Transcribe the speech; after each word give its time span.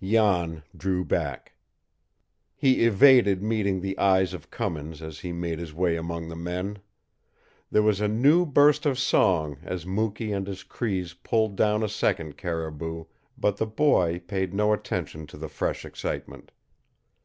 Jan 0.00 0.62
drew 0.76 1.04
back. 1.04 1.54
He 2.54 2.84
evaded 2.84 3.42
meeting 3.42 3.80
the 3.80 3.98
eyes 3.98 4.32
of 4.34 4.48
Cummins 4.48 5.02
as 5.02 5.18
he 5.18 5.32
made 5.32 5.58
his 5.58 5.74
way 5.74 5.96
among 5.96 6.28
the 6.28 6.36
men. 6.36 6.78
There 7.72 7.82
was 7.82 8.00
a 8.00 8.06
new 8.06 8.46
burst 8.46 8.86
of 8.86 9.00
song 9.00 9.58
as 9.64 9.84
Mukee 9.84 10.30
and 10.30 10.46
his 10.46 10.62
Crees 10.62 11.14
pulled 11.14 11.56
down 11.56 11.82
a 11.82 11.88
second 11.88 12.36
caribou, 12.36 13.06
but 13.36 13.56
the 13.56 13.66
boy 13.66 14.20
paid 14.28 14.54
no 14.54 14.72
attention 14.72 15.26
to 15.26 15.36
the 15.36 15.48
fresh 15.48 15.84
excitement. 15.84 16.52